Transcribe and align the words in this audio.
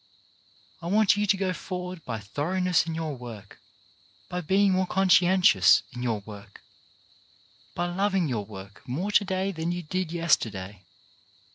I 0.81 0.87
want 0.87 1.15
you 1.15 1.27
to 1.27 1.37
go 1.37 1.53
forward 1.53 2.03
by 2.05 2.19
thoroughness 2.19 2.87
in 2.87 2.95
your 2.95 3.15
work; 3.15 3.59
by 4.29 4.41
being 4.41 4.71
more 4.71 4.87
conscientious 4.87 5.83
in 5.93 6.01
your 6.01 6.21
work; 6.21 6.63
by 7.75 7.85
loving 7.85 8.27
your 8.27 8.45
work 8.47 8.81
more 8.87 9.11
to 9.11 9.23
day 9.23 9.51
than 9.51 9.71
you 9.71 9.83
did 9.83 10.11
yesterday. 10.11 10.87